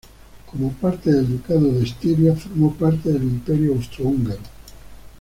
[0.49, 4.41] Como parte del ducado de Estiria formó parte del Imperio austrohúngaro.